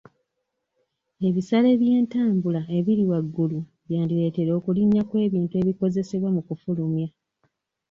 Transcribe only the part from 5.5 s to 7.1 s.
ebikozesebwa mu kufulumya.